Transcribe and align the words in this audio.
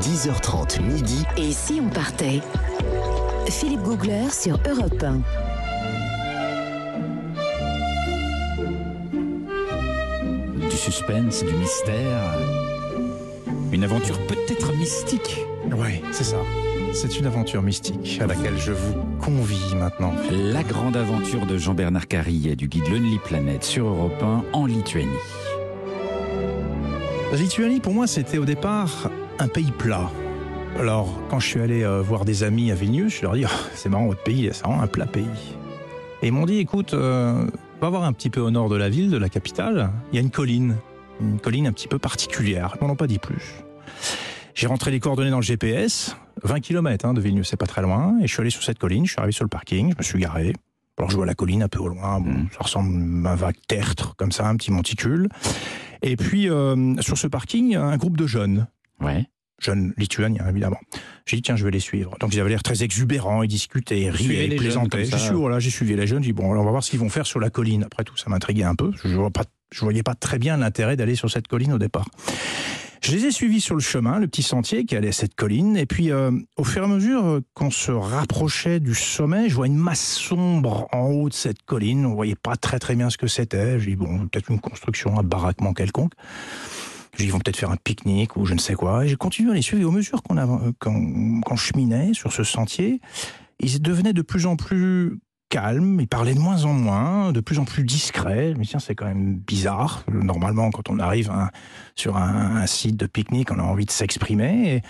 10h30 0.00 0.82
midi. 0.82 1.24
Et 1.36 1.52
si 1.52 1.80
on 1.82 1.88
partait? 1.88 2.40
Philippe 3.48 3.82
Googler 3.82 4.28
sur 4.30 4.58
Europe 4.68 5.02
1. 5.02 5.20
Du 10.68 10.76
suspense, 10.76 11.44
du 11.44 11.54
mystère. 11.54 12.34
Une 13.72 13.84
aventure 13.84 14.18
peut-être 14.26 14.74
mystique. 14.74 15.44
Oui, 15.72 16.02
c'est 16.12 16.24
ça. 16.24 16.36
C'est 16.92 17.18
une 17.18 17.26
aventure 17.26 17.62
mystique 17.62 18.20
à 18.20 18.26
laquelle 18.26 18.58
je 18.58 18.72
vous 18.72 18.94
convie 19.20 19.74
maintenant. 19.74 20.12
La 20.30 20.62
grande 20.62 20.96
aventure 20.96 21.46
de 21.46 21.56
Jean-Bernard 21.56 22.06
Carillet 22.06 22.56
du 22.56 22.68
guide 22.68 22.88
Lonely 22.88 23.18
Planet 23.24 23.64
sur 23.64 23.86
Europe 23.86 24.22
1 24.22 24.44
en 24.52 24.66
Lituanie. 24.66 25.10
La 27.32 27.38
Lituanie, 27.38 27.80
pour 27.80 27.92
moi, 27.92 28.06
c'était 28.06 28.38
au 28.38 28.44
départ 28.44 29.10
un 29.38 29.48
pays 29.48 29.70
plat. 29.72 30.10
Alors, 30.78 31.08
quand 31.30 31.38
je 31.40 31.46
suis 31.46 31.60
allé 31.60 31.82
euh, 31.84 32.02
voir 32.02 32.24
des 32.24 32.42
amis 32.42 32.70
à 32.70 32.74
Vilnius, 32.74 33.16
je 33.18 33.22
leur 33.22 33.34
ai 33.34 33.40
dit 33.40 33.44
oh, 33.46 33.54
c'est 33.74 33.88
marrant, 33.88 34.06
votre 34.06 34.22
pays, 34.22 34.48
c'est 34.52 34.62
vraiment 34.64 34.82
un 34.82 34.86
plat 34.86 35.06
pays. 35.06 35.24
Et 36.22 36.28
ils 36.28 36.32
m'ont 36.32 36.46
dit 36.46 36.58
écoute, 36.58 36.94
euh, 36.94 37.46
va 37.80 37.88
voir 37.90 38.04
un 38.04 38.12
petit 38.12 38.30
peu 38.30 38.40
au 38.40 38.50
nord 38.50 38.68
de 38.68 38.76
la 38.76 38.88
ville, 38.88 39.10
de 39.10 39.16
la 39.16 39.28
capitale, 39.28 39.90
il 40.12 40.16
y 40.16 40.18
a 40.18 40.22
une 40.22 40.30
colline. 40.30 40.76
Une 41.20 41.38
colline 41.40 41.66
un 41.66 41.72
petit 41.72 41.88
peu 41.88 41.98
particulière. 41.98 42.76
Ils 42.80 42.84
m'en 42.86 42.92
ont 42.92 42.96
pas 42.96 43.06
dit 43.06 43.18
plus. 43.18 43.54
J'ai 44.54 44.66
rentré 44.66 44.90
les 44.90 45.00
coordonnées 45.00 45.30
dans 45.30 45.36
le 45.38 45.42
GPS, 45.42 46.16
20 46.42 46.60
km 46.60 47.06
hein, 47.06 47.14
de 47.14 47.20
Vilnius, 47.20 47.48
c'est 47.48 47.56
pas 47.58 47.66
très 47.66 47.82
loin, 47.82 48.16
et 48.22 48.26
je 48.26 48.32
suis 48.32 48.40
allé 48.40 48.50
sur 48.50 48.62
cette 48.62 48.78
colline, 48.78 49.04
je 49.06 49.12
suis 49.12 49.18
arrivé 49.18 49.32
sur 49.32 49.44
le 49.44 49.48
parking, 49.50 49.92
je 49.92 49.98
me 49.98 50.02
suis 50.02 50.18
garé. 50.18 50.54
Alors 50.98 51.10
je 51.10 51.16
vois 51.16 51.26
la 51.26 51.34
colline 51.34 51.62
un 51.62 51.68
peu 51.68 51.78
au 51.78 51.88
loin, 51.88 52.20
bon, 52.20 52.30
Mhm. 52.30 52.48
ça 52.52 52.58
ressemble 52.60 53.26
à 53.26 53.32
un 53.32 53.34
vague 53.34 53.56
tertre, 53.68 54.14
comme 54.16 54.32
ça, 54.32 54.48
un 54.48 54.56
petit 54.56 54.70
monticule. 54.72 55.28
Et 56.02 56.16
puis, 56.16 56.48
euh, 56.48 56.94
sur 57.00 57.18
ce 57.18 57.26
parking, 57.26 57.76
un 57.76 57.96
groupe 57.98 58.16
de 58.16 58.26
jeunes, 58.26 58.66
Ouais. 59.00 59.26
jeunes 59.60 59.92
lituaniens 59.96 60.46
évidemment. 60.48 60.78
J'ai 61.26 61.36
dit 61.36 61.42
tiens 61.42 61.56
je 61.56 61.64
vais 61.64 61.70
les 61.70 61.80
suivre. 61.80 62.16
Donc 62.20 62.34
ils 62.34 62.40
avaient 62.40 62.50
l'air 62.50 62.62
très 62.62 62.82
exubérants, 62.82 63.42
ils 63.42 63.48
discutaient, 63.48 64.00
ils 64.00 64.10
riaient, 64.10 64.46
ils 64.48 64.56
plaisantaient. 64.56 65.04
J'ai 65.04 65.18
su, 65.18 65.32
voilà, 65.32 65.58
j'ai 65.58 65.70
suivi 65.70 65.96
les 65.96 66.06
jeunes, 66.06 66.22
j'ai 66.22 66.32
dit 66.32 66.32
bon 66.32 66.50
alors 66.50 66.62
on 66.62 66.66
va 66.66 66.72
voir 66.72 66.84
ce 66.84 66.90
qu'ils 66.90 67.00
vont 67.00 67.08
faire 67.08 67.26
sur 67.26 67.40
la 67.40 67.50
colline. 67.50 67.84
Après 67.84 68.04
tout 68.04 68.16
ça 68.16 68.30
m'intriguait 68.30 68.64
un 68.64 68.74
peu, 68.74 68.92
je 69.04 69.08
je 69.72 69.80
voyais 69.80 70.02
pas 70.04 70.14
très 70.14 70.38
bien 70.38 70.56
l'intérêt 70.56 70.96
d'aller 70.96 71.16
sur 71.16 71.30
cette 71.30 71.48
colline 71.48 71.72
au 71.72 71.78
départ. 71.78 72.06
Je 73.02 73.12
les 73.12 73.26
ai 73.26 73.30
suivis 73.30 73.60
sur 73.60 73.74
le 73.74 73.80
chemin, 73.80 74.18
le 74.18 74.26
petit 74.26 74.42
sentier 74.42 74.84
qui 74.84 74.96
allait 74.96 75.10
à 75.10 75.12
cette 75.12 75.34
colline, 75.34 75.76
et 75.76 75.86
puis 75.86 76.10
euh, 76.10 76.32
au 76.56 76.64
fur 76.64 76.82
et 76.82 76.86
à 76.86 76.88
mesure 76.88 77.24
euh, 77.24 77.40
qu'on 77.54 77.70
se 77.70 77.92
rapprochait 77.92 78.80
du 78.80 78.94
sommet, 78.94 79.48
je 79.48 79.54
vois 79.54 79.66
une 79.66 79.76
masse 79.76 80.16
sombre 80.16 80.88
en 80.92 81.06
haut 81.10 81.28
de 81.28 81.34
cette 81.34 81.62
colline. 81.62 82.06
On 82.06 82.14
voyait 82.14 82.34
pas 82.34 82.56
très 82.56 82.78
très 82.78 82.96
bien 82.96 83.10
ce 83.10 83.18
que 83.18 83.26
c'était. 83.26 83.78
J'ai 83.78 83.90
dit 83.90 83.96
bon, 83.96 84.26
peut-être 84.26 84.50
une 84.50 84.60
construction, 84.60 85.18
un 85.18 85.22
baraquement 85.22 85.72
quelconque. 85.72 86.14
Ils 87.18 87.32
vont 87.32 87.38
peut-être 87.38 87.56
faire 87.56 87.70
un 87.70 87.76
pique-nique 87.76 88.36
ou 88.36 88.44
je 88.44 88.54
ne 88.54 88.58
sais 88.58 88.74
quoi. 88.74 89.04
Et 89.04 89.08
j'ai 89.08 89.16
continué 89.16 89.50
à 89.50 89.54
les 89.54 89.62
suivre. 89.62 89.82
Et 89.82 89.84
au 89.84 89.90
mesure 89.90 90.22
qu'on 90.22 90.36
avan- 90.36 90.60
euh, 90.68 91.40
qu'on 91.44 91.56
cheminait 91.56 92.14
sur 92.14 92.32
ce 92.32 92.44
sentier, 92.44 93.00
ils 93.60 93.80
devenaient 93.80 94.12
de 94.12 94.22
plus 94.22 94.46
en 94.46 94.56
plus 94.56 95.18
calmes, 95.48 96.00
ils 96.00 96.08
parlaient 96.08 96.34
de 96.34 96.40
moins 96.40 96.64
en 96.64 96.72
moins, 96.72 97.32
de 97.32 97.40
plus 97.40 97.58
en 97.58 97.64
plus 97.64 97.84
discrets. 97.84 98.54
Mais 98.58 98.64
tiens, 98.64 98.80
c'est 98.80 98.94
quand 98.94 99.06
même 99.06 99.36
bizarre. 99.36 100.04
Normalement, 100.12 100.70
quand 100.70 100.90
on 100.90 100.98
arrive 100.98 101.32
sur 101.94 102.16
un, 102.16 102.66
site 102.66 102.96
de 102.96 103.06
pique-nique, 103.06 103.50
on 103.52 103.58
a 103.58 103.62
envie 103.62 103.86
de 103.86 103.90
s'exprimer. 103.90 104.82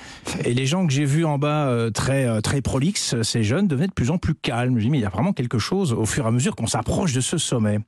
Et, 0.44 0.54
les 0.54 0.66
gens 0.66 0.86
que 0.86 0.92
j'ai 0.92 1.04
vus 1.04 1.24
en 1.24 1.38
bas, 1.38 1.66
euh, 1.66 1.90
très, 1.90 2.26
euh, 2.26 2.40
très 2.40 2.62
prolixes, 2.62 3.20
ces 3.22 3.44
jeunes, 3.44 3.68
devenaient 3.68 3.88
de 3.88 3.92
plus 3.92 4.10
en 4.10 4.18
plus 4.18 4.34
calmes. 4.34 4.78
Je 4.78 4.84
dis, 4.84 4.90
mais 4.90 4.98
il 4.98 5.02
y 5.02 5.06
a 5.06 5.10
vraiment 5.10 5.32
quelque 5.32 5.58
chose 5.58 5.92
au 5.92 6.06
fur 6.06 6.24
et 6.24 6.28
à 6.28 6.30
mesure 6.30 6.56
qu'on 6.56 6.66
s'approche 6.66 7.12
de 7.12 7.20
ce 7.20 7.38
sommet. 7.38 7.78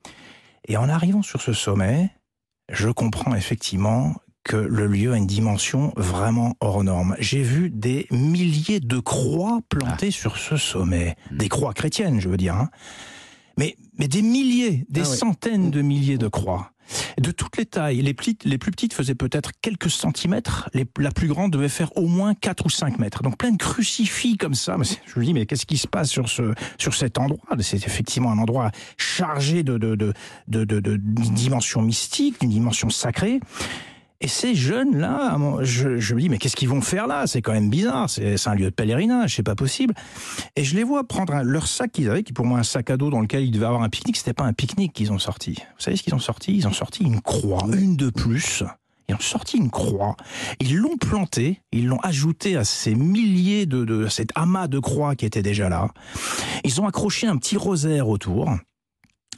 Et 0.67 0.77
en 0.77 0.89
arrivant 0.89 1.23
sur 1.23 1.41
ce 1.41 1.53
sommet, 1.53 2.11
je 2.71 2.91
comprends 2.91 3.35
effectivement 3.35 4.15
que 4.49 4.57
le 4.57 4.87
lieu 4.87 5.13
a 5.13 5.17
une 5.17 5.27
dimension 5.27 5.93
vraiment 5.97 6.55
hors 6.61 6.83
norme. 6.83 7.15
J'ai 7.21 7.43
vu 7.43 7.71
des 7.71 8.07
milliers 8.11 8.81
de 8.81 8.99
croix 8.99 9.61
plantées 9.69 10.11
sur 10.11 10.39
ce 10.39 10.57
sommet. 10.57 11.17
Des 11.31 11.49
croix 11.49 11.75
chrétiennes, 11.75 12.19
je 12.21 12.29
veux 12.29 12.37
dire. 12.39 12.55
hein. 12.57 12.71
Mais, 13.59 13.77
mais 13.99 14.09
des 14.09 14.23
milliers, 14.23 14.87
des 14.89 15.03
Ah 15.05 15.09
ouais. 15.11 15.17
centaines 15.17 15.71
de 15.71 15.83
milliers 15.83 16.17
de 16.19 16.29
croix. 16.29 16.73
De 17.21 17.31
toutes 17.33 17.59
les 17.59 17.67
tailles. 17.67 18.01
Les, 18.01 18.17
les 18.45 18.57
plus 18.59 18.71
petites 18.71 18.95
faisaient 18.95 19.15
peut-être 19.15 19.51
quelques 19.61 19.91
centimètres. 19.91 20.71
Les, 20.73 20.87
la 20.99 21.11
plus 21.11 21.29
grande 21.29 21.53
devait 21.53 21.69
faire 21.69 21.95
au 21.99 22.07
moins 22.07 22.33
4 22.35 22.65
ou 22.65 22.71
5 22.71 22.99
mètres. 22.99 23.23
Donc 23.23 23.37
plein 23.37 23.51
de 23.51 23.59
crucifix 23.59 24.39
comme 24.39 24.55
ça. 24.55 24.77
Je 25.07 25.21
me 25.21 25.25
dis, 25.27 25.35
mais 25.35 25.45
qu'est-ce 25.45 25.67
qui 25.67 25.77
se 25.77 25.87
passe 25.87 26.09
sur, 26.09 26.29
ce, 26.31 26.55
sur 26.79 26.95
cet 26.95 27.19
endroit? 27.19 27.45
C'est 27.61 27.77
effectivement 27.85 28.31
un 28.33 28.39
endroit 28.39 28.71
chargé 28.97 29.63
de, 29.63 29.77
de, 29.77 29.95
de, 29.97 30.15
de, 30.47 30.65
de, 30.65 30.97
dimension 30.97 31.83
mystique, 31.83 32.41
d'une 32.41 32.51
dimension 32.51 32.89
sacrée. 32.89 33.41
Et 34.21 34.27
ces 34.27 34.57
jeunes-là, 34.57 35.39
je, 35.63 35.99
je 35.99 36.15
me 36.15 36.21
dis, 36.21 36.29
mais 36.29 36.39
qu'est-ce 36.39 36.57
qu'ils 36.57 36.69
vont 36.69 36.81
faire 36.81 37.07
là? 37.07 37.29
C'est 37.29 37.41
quand 37.41 37.53
même 37.53 37.71
bizarre, 37.71 38.11
c'est 38.11 38.49
un 38.49 38.55
lieu 38.57 38.65
de 38.65 38.71
pèlerinage, 38.71 39.37
c'est 39.37 39.45
pas 39.45 39.55
possible. 39.55 39.95
Et 40.57 40.65
je 40.65 40.75
les 40.75 40.83
vois 40.83 41.05
prendre 41.05 41.35
un- 41.35 41.45
leur 41.45 41.69
sac 41.69 41.93
qu'ils 41.93 42.11
avaient, 42.11 42.25
qui 42.25 42.33
est 42.33 42.35
pour 42.35 42.45
moi 42.45 42.59
un 42.59 42.65
sac 42.65 42.91
à 42.91 42.97
dos 42.97 43.11
dans 43.11 43.21
lequel 43.21 43.45
ils 43.45 43.53
devaient 43.53 43.67
avoir 43.67 43.83
un 43.83 43.89
pique-nique, 43.89 44.17
c'était 44.17 44.33
pas 44.33 44.43
un 44.45 44.53
pique-nique 44.53 44.93
qu'ils 44.93 45.13
ont 45.13 45.21
sorti. 45.21 45.53
Vous 45.55 45.83
savez 45.83 45.97
ce 45.97 46.03
qu'ils 46.03 46.17
ont 46.17 46.19
sorti? 46.19 46.53
Ils 46.57 46.67
ont 46.67 46.73
sorti 46.73 47.05
une 47.05 47.21
croix, 47.21 47.65
une 47.73 47.95
de 47.97 48.11
plus. 48.11 48.65
Ils 49.09 49.15
ont 49.15 49.21
sorti 49.21 49.57
une 49.57 49.71
croix, 49.71 50.17
ils 50.61 50.77
l'ont 50.77 50.99
plantée, 50.99 51.63
ils 51.73 51.87
l'ont 51.87 52.01
ajoutée 52.01 52.57
à 52.57 52.65
ces 52.65 52.95
milliers 52.95 53.65
de, 53.65 53.85
de 53.87 54.07
cet 54.09 54.31
amas 54.35 54.67
de 54.69 54.79
croix 54.81 55.15
qui 55.15 55.25
était 55.25 55.43
déjà 55.43 55.71
là. 55.71 55.89
Ils 56.65 56.79
ont 56.83 56.87
accroché 56.87 57.27
un 57.27 57.39
petit 57.39 57.57
rosaire 57.57 58.09
autour. 58.09 58.51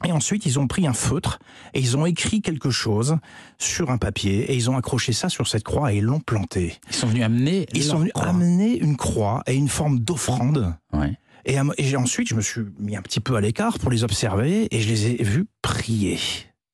Et 0.05 0.13
ensuite, 0.13 0.47
ils 0.47 0.59
ont 0.59 0.67
pris 0.67 0.87
un 0.87 0.93
feutre 0.95 1.39
et 1.75 1.81
ils 1.81 1.97
ont 1.97 2.07
écrit 2.07 2.41
quelque 2.41 2.71
chose 2.71 3.17
sur 3.59 3.91
un 3.91 3.99
papier 3.99 4.51
et 4.51 4.55
ils 4.57 4.71
ont 4.71 4.77
accroché 4.77 5.13
ça 5.13 5.29
sur 5.29 5.47
cette 5.47 5.63
croix 5.65 5.93
et 5.93 5.99
ils 5.99 6.05
l'ont 6.05 6.21
planté. 6.21 6.79
Ils 6.89 6.95
sont 6.95 7.07
venus 7.07 7.23
amener. 7.25 7.67
Ils 7.75 7.81
leur 7.81 7.89
sont 7.91 7.99
venus 7.99 8.13
croix. 8.15 8.27
amener 8.29 8.79
une 8.79 8.97
croix 8.97 9.43
et 9.47 9.55
une 9.55 9.69
forme 9.69 10.01
d'offrande. 10.01 10.75
Ouais. 10.95 11.13
Et, 11.45 11.59
à- 11.59 11.65
et 11.79 11.97
ensuite, 11.97 12.29
je 12.29 12.35
me 12.35 12.41
suis 12.41 12.63
mis 12.79 12.97
un 12.97 13.03
petit 13.03 13.21
peu 13.21 13.37
à 13.37 13.41
l'écart 13.43 13.79
pour 13.79 13.91
les 13.91 14.03
observer 14.05 14.69
et 14.75 14.81
je 14.81 14.89
les 14.89 15.07
ai 15.09 15.23
vus 15.23 15.47
prier. 15.61 16.19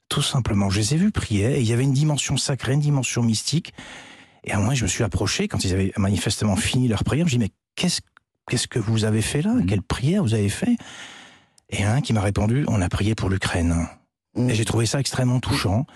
Tout 0.09 0.23
simplement, 0.23 0.71
je 0.71 0.79
les 0.79 0.95
ai 0.95 0.97
vus 0.97 1.11
prier 1.11 1.57
et 1.57 1.61
il 1.61 1.67
y 1.67 1.73
avait 1.73 1.83
une 1.83 1.93
dimension 1.93 2.37
sacrée, 2.37 2.75
une 2.75 2.81
dimension 2.81 3.23
mystique. 3.25 3.73
Et 4.45 4.53
à 4.53 4.57
un 4.57 4.61
moment, 4.61 4.75
je 4.75 4.85
me 4.85 4.89
suis 4.89 5.03
approché 5.03 5.49
quand 5.49 5.65
ils 5.65 5.73
avaient 5.73 5.93
manifestement 5.97 6.55
fini 6.55 6.87
leur 6.87 7.03
prière. 7.03 7.27
Je 7.27 7.33
dis 7.33 7.39
mais 7.41 7.51
qu'est-ce 7.75 8.01
qu'est-ce 8.49 8.69
que 8.69 8.79
vous 8.79 9.05
avez 9.05 9.23
fait 9.23 9.43
là? 9.43 9.53
Mhm. 9.55 9.67
Quelle 9.67 9.83
prière 9.83 10.23
vous 10.23 10.35
avez 10.35 10.49
fait? 10.49 10.77
Et 11.71 11.85
un 11.85 12.01
qui 12.01 12.13
m'a 12.13 12.21
répondu 12.21 12.65
on 12.69 12.81
a 12.81 12.89
prié 12.89 13.15
pour 13.15 13.29
l'Ukraine. 13.29 13.89
Et 14.37 14.55
j'ai 14.55 14.65
trouvé 14.65 14.87
ça 14.87 15.01
extrêmement 15.01 15.41
touchant. 15.41 15.87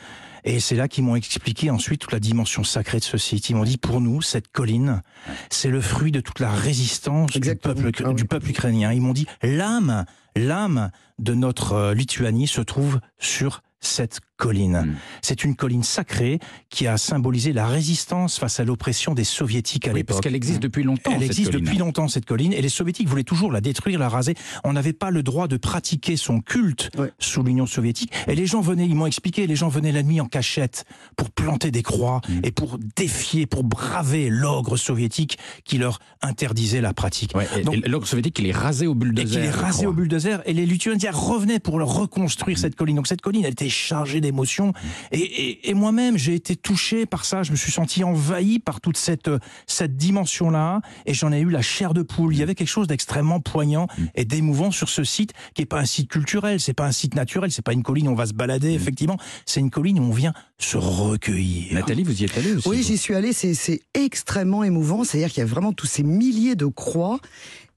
Et 0.44 0.60
c'est 0.60 0.74
là 0.74 0.88
qu'ils 0.88 1.04
m'ont 1.04 1.16
expliqué 1.16 1.70
ensuite 1.70 2.00
toute 2.00 2.12
la 2.12 2.20
dimension 2.20 2.64
sacrée 2.64 2.98
de 2.98 3.04
ce 3.04 3.18
site. 3.18 3.50
Ils 3.50 3.56
m'ont 3.56 3.64
dit, 3.64 3.76
pour 3.76 4.00
nous, 4.00 4.22
cette 4.22 4.48
colline, 4.48 5.02
c'est 5.50 5.68
le 5.68 5.80
fruit 5.80 6.12
de 6.12 6.20
toute 6.20 6.40
la 6.40 6.50
résistance 6.50 7.32
du 7.32 7.56
peuple, 7.56 7.90
Ah 8.04 8.12
du 8.14 8.24
peuple 8.24 8.50
ukrainien. 8.50 8.92
Ils 8.92 9.02
m'ont 9.02 9.12
dit, 9.12 9.26
l'âme, 9.42 10.06
l'âme 10.36 10.90
de 11.18 11.34
notre 11.34 11.72
euh, 11.74 11.94
Lituanie 11.94 12.46
se 12.46 12.62
trouve 12.62 13.00
sur 13.18 13.62
cette 13.80 14.20
colline. 14.40 14.80
Mm. 14.86 14.94
C'est 15.22 15.44
une 15.44 15.54
colline 15.54 15.82
sacrée 15.84 16.40
qui 16.70 16.86
a 16.86 16.96
symbolisé 16.96 17.52
la 17.52 17.66
résistance 17.66 18.38
face 18.38 18.58
à 18.58 18.64
l'oppression 18.64 19.14
des 19.14 19.24
soviétiques 19.24 19.86
à 19.86 19.92
Oui, 19.92 20.02
parce 20.02 20.16
l'époque. 20.16 20.22
qu'elle 20.24 20.34
existe 20.34 20.60
depuis 20.60 20.82
longtemps. 20.82 21.12
Elle 21.12 21.20
cette 21.20 21.30
existe 21.30 21.50
colline. 21.52 21.64
depuis 21.66 21.78
longtemps, 21.78 22.08
cette 22.08 22.24
colline, 22.24 22.52
et 22.52 22.62
les 22.62 22.68
soviétiques 22.70 23.08
voulaient 23.08 23.22
toujours 23.24 23.52
la 23.52 23.60
détruire, 23.60 23.98
la 23.98 24.08
raser. 24.08 24.34
On 24.64 24.72
n'avait 24.72 24.92
pas 24.94 25.10
le 25.10 25.22
droit 25.22 25.46
de 25.46 25.56
pratiquer 25.58 26.16
son 26.16 26.40
culte 26.40 26.90
Ouais. 26.98 27.12
sous 27.18 27.42
l'Union 27.42 27.66
soviétique. 27.66 28.12
Et 28.26 28.34
les 28.34 28.46
gens 28.46 28.60
venaient, 28.62 28.86
ils 28.86 28.94
m'ont 28.94 29.06
expliqué, 29.06 29.46
les 29.46 29.56
gens 29.56 29.68
venaient 29.68 29.92
la 29.92 30.02
nuit 30.02 30.20
en 30.20 30.26
cachette 30.26 30.84
pour 31.16 31.30
planter 31.30 31.70
des 31.70 31.82
croix 31.82 32.20
Mm. 32.28 32.40
et 32.44 32.50
pour 32.50 32.78
défier, 32.96 33.46
pour 33.46 33.62
braver 33.62 34.30
l'ogre 34.30 34.76
soviétique 34.76 35.38
qui 35.64 35.76
leur 35.78 35.98
interdisait 36.22 36.80
la 36.80 36.94
pratique. 36.94 37.34
Ouais, 37.34 37.46
et- 37.58 37.62
Donc- 37.62 37.74
et 37.74 37.88
l'ogre 37.88 38.06
soviétique, 38.06 38.38
il 38.38 38.46
est 38.46 38.52
rasé 38.52 38.86
au 38.86 38.92
Et 38.92 38.94
bulldozer. 38.94 39.28
qu'il 39.40 39.48
est 39.48 39.52
je 39.52 39.58
rasé 39.58 39.78
crois. 39.80 39.90
au 39.90 39.92
bulldozer, 39.92 40.42
et 40.46 40.52
les 40.54 40.66
Lituaniens 40.66 41.10
revenaient 41.12 41.58
pour 41.60 41.78
leur 41.78 41.88
reconstruire 41.94 42.58
cette 42.58 42.76
colline. 42.76 42.96
Donc 42.96 43.06
cette 43.06 43.20
colline, 43.20 43.44
elle 43.44 43.52
était 43.52 43.68
chargée 43.68 44.20
d'émotions. 44.30 44.72
Et, 45.12 45.18
et- 45.20 45.70
et 45.70 45.74
moi-même, 45.74 46.16
j'ai 46.16 46.34
été 46.34 46.56
touché 46.56 47.06
par 47.06 47.24
ça. 47.24 47.42
Je 47.42 47.50
me 47.52 47.56
suis 47.56 47.72
senti 47.72 48.04
envahi 48.04 48.58
par 48.58 48.80
toute 48.80 48.96
cette, 48.96 49.30
cette 49.66 49.96
dimension-là. 49.96 50.80
Et 51.06 51.14
j'en 51.14 51.32
ai 51.32 51.40
eu 51.40 51.50
la 51.50 51.62
chair 51.62 51.94
de 51.94 52.02
poule. 52.02 52.34
Il 52.34 52.38
y 52.38 52.42
avait 52.42 52.54
quelque 52.54 52.68
chose 52.68 52.86
d'extrêmement 52.86 53.40
poignant 53.40 53.86
et 54.14 54.24
d'émouvant 54.24 54.70
sur 54.70 54.88
ce 54.88 55.04
site, 55.04 55.32
qui 55.54 55.62
est 55.62 55.66
pas 55.66 55.80
un 55.80 55.84
site 55.84 56.08
culturel, 56.08 56.60
c'est 56.60 56.74
pas 56.74 56.86
un 56.86 56.92
site 56.92 57.14
naturel, 57.14 57.50
c'est 57.50 57.62
pas 57.64 57.72
une 57.72 57.82
colline 57.82 58.08
où 58.08 58.12
on 58.12 58.14
va 58.14 58.26
se 58.26 58.34
balader, 58.34 58.72
effectivement. 58.72 59.16
C'est 59.46 59.60
une 59.60 59.70
colline 59.70 59.98
où 59.98 60.04
on 60.04 60.12
vient 60.12 60.32
se 60.58 60.76
recueillir. 60.76 61.74
Nathalie, 61.74 62.02
vous 62.04 62.20
y 62.20 62.24
êtes 62.24 62.36
allée 62.38 62.52
aussi 62.54 62.68
Oui, 62.68 62.82
j'y 62.82 62.98
suis 62.98 63.14
allée, 63.14 63.32
c'est 63.32 63.54
c'est 63.54 63.80
extrêmement 63.94 64.62
émouvant, 64.64 65.04
c'est-à-dire 65.04 65.28
qu'il 65.30 65.38
y 65.38 65.42
a 65.42 65.46
vraiment 65.46 65.72
tous 65.72 65.86
ces 65.86 66.02
milliers 66.02 66.54
de 66.56 66.66
croix. 66.66 67.18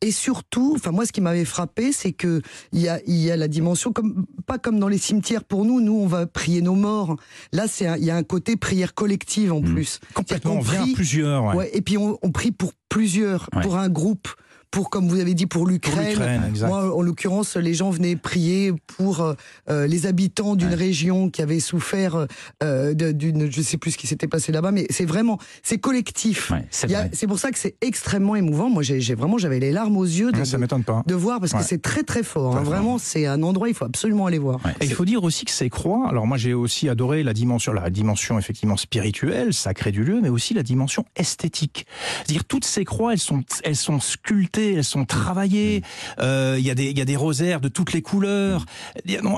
Et 0.01 0.11
surtout, 0.11 0.73
enfin 0.75 0.91
moi, 0.91 1.05
ce 1.05 1.13
qui 1.13 1.21
m'avait 1.21 1.45
frappé, 1.45 1.93
c'est 1.93 2.11
que 2.11 2.41
il 2.73 2.81
y 2.81 2.89
a, 2.89 2.99
il 3.07 3.15
y 3.15 3.31
a 3.31 3.37
la 3.37 3.47
dimension 3.47 3.93
comme 3.93 4.25
pas 4.45 4.57
comme 4.57 4.77
dans 4.77 4.89
les 4.89 4.97
cimetières 4.97 5.45
pour 5.45 5.63
nous. 5.63 5.79
Nous, 5.79 5.93
on 5.93 6.07
va 6.07 6.25
prier 6.43 6.61
nos 6.61 6.75
morts. 6.75 7.15
Là, 7.53 7.67
c'est 7.69 7.85
il 7.97 8.03
y 8.03 8.11
a 8.11 8.15
un 8.17 8.23
côté 8.23 8.57
prière 8.57 8.93
collective 8.93 9.53
en 9.53 9.61
plus. 9.61 9.99
Complètement, 10.13 10.55
on 10.55 10.59
à 10.61 10.63
prie- 10.63 10.93
plusieurs. 10.93 11.43
ouais. 11.45 11.55
Ouais, 11.55 11.69
et 11.73 11.81
puis 11.81 11.97
on, 11.97 12.17
on 12.21 12.31
prie 12.31 12.51
pour 12.51 12.73
plusieurs, 12.89 13.49
Ouais. 13.55 13.61
pour 13.61 13.77
un 13.77 13.87
groupe, 13.87 14.27
pour, 14.73 14.89
comme 14.89 15.07
vous 15.07 15.19
avez 15.19 15.35
dit, 15.35 15.45
pour 15.45 15.61
Pour 15.61 15.67
l'Ukraine. 15.69 16.51
Moi, 16.65 16.95
en 16.97 17.01
l'occurrence, 17.03 17.55
les 17.57 17.75
gens 17.75 17.91
venaient 17.91 18.15
prier 18.15 18.73
pour 18.97 19.21
euh, 19.21 19.33
euh, 19.69 19.85
les 19.85 20.07
habitants 20.07 20.55
d'une 20.55 20.69
Ouais. 20.69 20.75
région 20.75 21.29
qui 21.29 21.43
avait 21.43 21.59
souffert 21.59 22.25
euh, 22.63 22.93
d'une, 22.95 23.51
je 23.51 23.61
sais 23.61 23.77
plus 23.77 23.91
ce 23.91 23.97
qui 23.99 24.07
s'était 24.07 24.27
passé 24.27 24.51
là-bas, 24.51 24.71
mais 24.71 24.87
c'est 24.89 25.05
vraiment, 25.05 25.37
c'est 25.61 25.77
collectif. 25.77 26.49
Ouais, 26.49 26.65
c'est 26.71 26.87
vrai. 26.87 27.11
Pour 27.27 27.37
ça 27.39 27.51
que 27.51 27.59
c'est 27.59 27.75
extrêmement 27.81 28.35
émouvant. 28.35 28.69
Moi, 28.71 28.81
j'ai 28.81 29.13
vraiment, 29.13 29.37
j'avais 29.37 29.59
les 29.59 29.71
larmes 29.71 29.95
aux 29.95 30.03
yeux 30.05 30.31
de, 30.31 30.39
Ouais, 30.39 30.45
ça 30.45 30.57
m'étonne 30.57 30.83
pas. 30.83 31.03
de 31.05 31.13
voir 31.13 31.39
parce 31.39 31.53
Ouais. 31.53 31.59
que 31.59 31.65
c'est 31.65 31.81
très 31.81 32.01
très 32.01 32.23
fort. 32.23 32.53
hein. 32.53 32.55
Très 32.55 32.63
fort. 32.65 32.73
Vraiment, 32.73 32.97
c'est 32.97 33.27
un 33.27 33.43
endroit, 33.43 33.69
il 33.69 33.75
faut 33.75 33.85
absolument 33.85 34.25
aller 34.25 34.39
voir. 34.39 34.59
Ouais, 34.65 34.71
Et 34.81 34.85
il 34.85 34.93
faut 34.93 35.05
dire 35.05 35.23
aussi 35.23 35.45
que 35.45 35.51
ces 35.51 35.69
croix, 35.69 36.09
alors 36.09 36.25
moi 36.25 36.37
j'ai 36.37 36.53
aussi 36.55 36.89
adoré 36.89 37.21
la 37.21 37.33
dimension, 37.33 37.73
la 37.73 37.89
dimension 37.91 38.39
effectivement 38.39 38.75
spirituelle, 38.77 39.53
sacrée 39.53 39.91
du 39.91 40.03
lieu, 40.03 40.19
mais 40.21 40.29
aussi 40.29 40.55
la 40.55 40.63
dimension 40.63 41.05
esthétique. 41.15 41.85
C'est-à-dire 42.25 42.45
toutes 42.45 42.65
ces 42.65 42.85
croix, 42.85 43.13
elles 43.13 43.19
sont, 43.19 43.43
elles 43.63 43.75
sont 43.75 43.99
sculptées, 43.99 44.62
elles 44.71 44.83
sont 44.83 45.05
travaillées. 45.05 45.81
Euh, 46.19 46.55
Il 46.57 46.65
y 46.65 46.71
a 46.71 46.75
des, 46.75 46.89
il 46.89 46.97
y 46.97 47.01
a 47.01 47.05
des 47.05 47.15
rosaires 47.15 47.59
de 47.61 47.67
toutes 47.67 47.93
les 47.93 48.01
couleurs. 48.01 48.65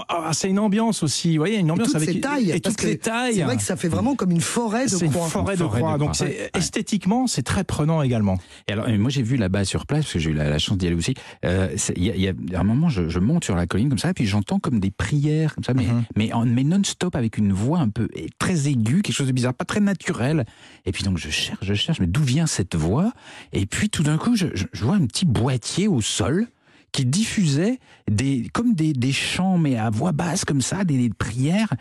Ah, 0.09 0.31
c'est 0.33 0.49
une 0.49 0.59
ambiance 0.59 1.03
aussi. 1.03 1.31
Vous 1.37 1.41
voyez, 1.41 1.57
une 1.57 1.67
Et 1.67 1.71
ambiance 1.71 1.87
toutes 1.87 1.95
avec 1.97 2.09
ces 2.09 2.19
tailles. 2.21 2.51
et 2.51 2.59
toutes 2.59 2.83
les 2.83 2.97
tailles. 2.97 3.35
C'est 3.35 3.43
vrai 3.43 3.57
que 3.57 3.63
ça 3.63 3.75
fait 3.75 3.87
vraiment 3.87 4.15
comme 4.15 4.31
une 4.31 4.41
forêt 4.41 4.85
de 4.85 4.89
C'est 4.89 5.05
une 5.05 5.11
croix. 5.11 5.27
forêt 5.27 5.55
de 5.55 5.63
Forêt 5.63 5.79
de 5.79 5.83
croix. 5.83 5.97
Donc 5.97 6.13
croix. 6.13 6.27
Ouais. 6.27 6.49
esthétiquement, 6.55 7.27
c'est 7.27 7.43
très 7.43 7.63
prenant 7.63 8.01
également. 8.01 8.37
Et 8.67 8.73
alors, 8.73 8.87
et 8.87 8.97
moi 8.97 9.09
j'ai 9.09 9.23
vu 9.23 9.37
là-bas 9.37 9.65
sur 9.65 9.85
place, 9.85 10.01
parce 10.03 10.13
que 10.13 10.19
j'ai 10.19 10.29
eu 10.31 10.33
la, 10.33 10.49
la 10.49 10.59
chance 10.59 10.77
d'y 10.77 10.87
aller 10.87 10.95
aussi. 10.95 11.13
euh, 11.45 11.75
Il 11.95 12.03
y, 12.03 12.09
a- 12.27 12.33
y 12.33 12.55
un 12.55 12.63
moment, 12.63 12.89
je, 12.89 13.09
je 13.09 13.19
monte 13.19 13.43
sur 13.45 13.55
la 13.55 13.65
colline 13.67 13.89
comme 13.89 13.97
ça, 13.97 14.09
et 14.09 14.13
puis 14.13 14.25
j'entends 14.25 14.59
comme 14.59 14.79
des 14.79 14.91
prières 14.91 15.55
comme 15.55 15.63
ça, 15.63 15.73
mais, 15.73 15.85
Mhm. 15.85 16.03
mais, 16.15 16.33
en- 16.33 16.45
mais 16.45 16.63
non-stop 16.63 17.15
avec 17.15 17.37
une 17.37 17.53
voix 17.53 17.79
un 17.79 17.89
peu 17.89 18.07
et 18.15 18.27
très 18.39 18.67
aiguë, 18.67 19.01
quelque 19.01 19.15
chose 19.15 19.27
de 19.27 19.31
bizarre, 19.31 19.53
pas 19.53 19.65
très 19.65 19.79
naturel. 19.79 20.45
Et 20.85 20.91
puis 20.91 21.03
donc 21.03 21.17
je 21.17 21.29
cherche, 21.29 21.57
je 21.61 21.73
cherche, 21.73 21.99
mais 21.99 22.07
d'où 22.07 22.23
vient 22.23 22.47
cette 22.47 22.75
voix? 22.75 23.11
Et 23.53 23.65
puis 23.65 23.89
tout 23.89 24.03
d'un 24.03 24.17
coup, 24.17 24.35
je, 24.35 24.47
je- 24.53 24.65
je 24.71 24.83
vois 24.83 24.95
un 24.95 25.05
petit 25.15 25.25
boîtier 25.25 25.87
au 25.87 26.01
sol 26.01 26.45
qui 26.91 27.05
diffusait 27.05 27.79
des 28.11 28.49
comme 28.53 28.73
des, 28.73 28.91
des 28.91 29.13
chants 29.13 29.57
mais 29.57 29.77
à 29.77 29.89
voix 29.89 30.11
basse 30.11 30.43
comme 30.43 30.59
ça, 30.61 30.83
des, 30.83 31.09
prières. 31.09 31.73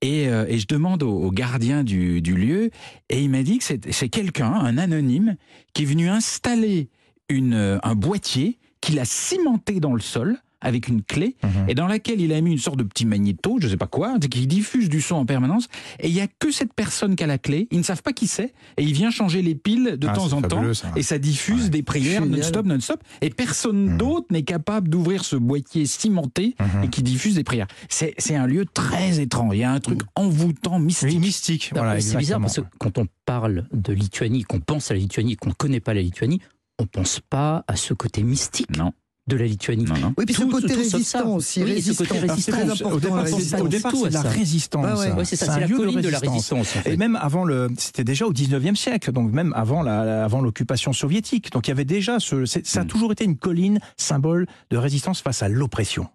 Et, 0.00 0.28
euh, 0.28 0.44
et 0.48 0.58
je 0.58 0.66
demande 0.66 1.04
au, 1.04 1.30
gardien 1.30 1.84
du, 1.84 2.20
du 2.20 2.34
lieu, 2.34 2.70
et 3.08 3.22
il 3.22 3.30
m'a 3.30 3.44
dit 3.44 3.58
que 3.58 3.64
c'est 3.64 3.92
c'est 3.92 4.08
quelqu'un, 4.08 4.52
un 4.52 4.76
anonyme, 4.76 5.36
qui 5.72 5.82
est 5.82 5.86
venu 5.86 6.08
installer 6.08 6.88
une, 7.28 7.54
euh, 7.54 7.78
un 7.84 7.94
boîtier 7.94 8.58
qu'il 8.80 8.98
a 8.98 9.04
cimenté 9.04 9.78
dans 9.78 9.94
le 9.94 10.00
sol 10.00 10.38
avec 10.60 10.88
une 10.88 11.02
clé 11.02 11.36
et 11.68 11.74
dans 11.74 11.86
laquelle 11.86 12.20
il 12.20 12.32
a 12.32 12.40
mis 12.40 12.52
une 12.52 12.58
sorte 12.58 12.78
de 12.78 12.82
petit 12.84 13.06
magnéto, 13.06 13.58
je 13.60 13.68
sais 13.68 13.76
pas 13.76 13.86
quoi, 13.86 14.18
qui 14.18 14.46
diffuse 14.46 14.88
du 14.88 15.00
son 15.00 15.16
en 15.16 15.26
permanence. 15.26 15.68
Et 16.00 16.08
il 16.08 16.14
y 16.14 16.20
a 16.20 16.26
que 16.26 16.50
cette 16.50 16.72
personne 16.74 17.16
qui 17.16 17.24
a 17.24 17.26
la 17.26 17.38
clé. 17.38 17.68
Ils 17.70 17.78
ne 17.78 17.82
savent 17.82 18.02
pas 18.02 18.12
qui 18.12 18.26
c'est 18.26 18.52
et 18.76 18.82
il 18.82 18.92
vient 18.92 19.10
changer 19.10 19.42
les 19.42 19.54
piles 19.54 19.96
de 19.98 20.06
Ah, 20.08 20.12
temps 20.12 20.32
en 20.32 20.42
temps 20.42 20.72
ça. 20.74 20.92
et 20.96 21.02
ça 21.02 21.18
diffuse 21.18 21.64
Ouais. 21.64 21.70
des 21.70 21.82
prières 21.82 22.24
non-stop, 22.26 22.66
non-stop. 22.66 23.02
Et 23.20 23.30
personne 23.30 23.90
Mhm. 23.92 23.98
d'autre 23.98 24.26
n'est 24.30 24.42
capable 24.42 24.88
d'ouvrir 24.88 25.24
ce 25.24 25.36
boîtier 25.36 25.86
cimenté 25.86 26.54
Mhm. 26.60 26.84
et 26.84 26.88
qui 26.88 27.02
diffuse 27.02 27.34
des 27.34 27.44
prières. 27.44 27.66
C'est 27.88 28.14
c'est 28.18 28.36
un 28.36 28.46
lieu 28.46 28.64
très 28.66 29.20
étrange. 29.20 29.54
Il 29.54 29.60
y 29.60 29.64
a 29.64 29.72
un 29.72 29.80
truc 29.80 30.00
envoûtant, 30.16 30.78
mystique. 30.78 31.08
Oui, 31.08 31.18
mystique. 31.18 31.72
Non, 31.74 31.82
Voilà, 31.82 32.00
c'est 32.00 32.16
bizarre 32.16 32.40
parce 32.40 32.56
que 32.56 32.64
quand 32.78 32.98
on 32.98 33.06
parle 33.24 33.66
de 33.72 33.92
Lituanie, 33.92 34.42
qu'on 34.44 34.60
pense 34.60 34.90
à 34.90 34.94
la 34.94 35.00
Lituanie, 35.00 35.36
qu'on 35.36 35.50
ne 35.50 35.54
connaît 35.54 35.80
pas 35.80 35.94
la 35.94 36.02
Lituanie, 36.02 36.40
on 36.78 36.86
pense 36.86 37.20
pas 37.20 37.64
à 37.68 37.76
ce 37.76 37.92
côté 37.94 38.22
mystique 38.22 38.76
Non, 38.76 38.92
de 39.26 39.36
la 39.36 39.44
Lituanie. 39.44 39.84
non, 39.84 39.96
non. 39.98 40.14
Oui, 40.18 40.24
puis 40.24 40.34
ce 40.34 40.40
Tout- 40.42 40.48
côté 40.48 40.66
tout 40.68 40.72
ça. 40.74 40.78
résistant 40.96 41.34
aussi. 41.36 41.62
Oui, 41.62 41.68
ce 41.70 41.74
résistant. 41.74 42.04
côté 42.04 42.20
C'est 42.20 42.26
résistant. 42.30 42.52
très 42.52 42.62
Au 42.62 42.72
important. 42.72 42.90
Au 42.94 42.98
départ, 43.00 43.62
au 43.62 43.68
départ, 43.68 43.92
tout 43.92 44.04
c'est 44.04 44.10
la 44.10 44.22
résistance. 44.22 44.98
Ouais, 45.00 45.06
ouais. 45.08 45.12
Ouais, 45.18 45.24
c'est 45.24 45.36
ça, 45.36 45.52
un 45.52 45.54
c'est 45.54 45.60
la 45.60 45.68
colline 45.68 46.00
de 46.00 46.08
la 46.08 46.18
résistance. 46.18 46.32
résistance. 46.58 46.76
en 46.76 46.80
fait. 46.82 46.92
Et 46.92 46.96
même 46.96 47.16
avant 47.20 47.44
le, 47.44 47.68
c'était 47.78 48.02
déjà 48.02 48.26
au 48.26 48.32
19e 48.32 48.74
siècle, 48.76 49.12
donc 49.12 49.30
même 49.32 49.52
avant 49.54 49.82
la, 49.82 50.24
avant 50.24 50.40
l'occupation 50.40 50.92
soviétique. 50.92 51.52
Donc 51.52 51.68
il 51.68 51.70
y 51.70 51.72
avait 51.72 51.84
déjà 51.84 52.18
ce, 52.18 52.44
c'est- 52.44 52.66
ça 52.66 52.80
a 52.80 52.84
Mm. 52.84 52.86
toujours 52.88 53.12
été 53.12 53.24
une 53.24 53.36
colline 53.36 53.78
symbole 53.96 54.46
de 54.70 54.76
résistance 54.76 55.20
face 55.20 55.42
à 55.42 55.48
l'oppression. 55.48 56.08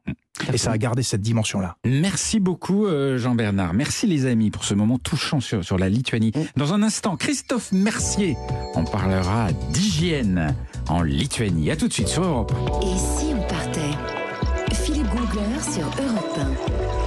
Et 0.52 0.58
ça 0.58 0.72
a 0.72 0.78
gardé 0.78 1.02
cette 1.02 1.22
dimension-là. 1.22 1.78
Merci 1.86 2.42
beaucoup 2.42 2.86
euh, 2.88 3.18
Jean-Bernard. 3.18 3.74
Merci 3.74 4.06
les 4.08 4.26
amis 4.26 4.52
pour 4.52 4.66
ce 4.66 4.74
moment 4.74 4.98
touchant 5.00 5.40
sur, 5.40 5.64
sur 5.64 5.78
la 5.78 5.88
Lituanie. 5.88 6.34
Dans 6.58 6.74
un 6.74 6.84
instant, 6.84 7.16
Christophe 7.16 7.72
Mercier, 7.72 8.36
on 8.74 8.84
parlera 8.84 9.54
d'hygiène 9.72 10.54
en 10.90 11.02
Lituanie. 11.02 11.72
A 11.72 11.76
tout 11.76 11.88
de 11.88 11.94
suite 11.94 12.08
sur 12.08 12.24
Europe. 12.24 12.54
Et 12.82 12.98
si 12.98 13.34
on 13.34 13.42
partait? 13.48 13.96
Philippe 14.74 15.08
Googler 15.08 15.62
sur 15.62 15.86
Europe 15.86 16.38
1. 16.38 17.05